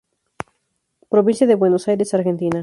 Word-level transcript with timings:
Provincia 1.09 1.45
de 1.45 1.53
Buenos 1.53 1.87
Aires, 1.87 2.15
Argentina. 2.15 2.59